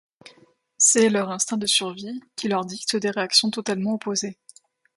C’est 0.79 1.09
leur 1.09 1.29
instinct 1.29 1.57
de 1.57 1.67
survie 1.67 2.23
qui 2.35 2.47
leur 2.47 2.65
dicte 2.65 2.95
des 2.95 3.11
réactions 3.11 3.51
totalement 3.51 3.93
opposées. 3.93 4.39